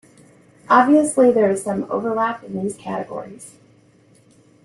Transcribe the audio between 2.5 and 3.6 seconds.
these categories.